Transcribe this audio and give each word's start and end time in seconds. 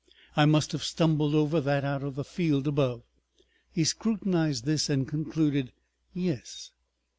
I 0.35 0.45
must 0.47 0.71
have 0.71 0.81
stumbled 0.83 1.35
over 1.35 1.61
that 1.61 1.83
out 1.83 2.01
of 2.01 2.15
the 2.15 2.23
field 2.23 2.67
above." 2.67 3.03
He 3.71 3.83
scrutinized 3.83 4.65
this 4.65 4.89
and 4.89 5.07
concluded. 5.07 5.73
"Yes. 6.11 6.71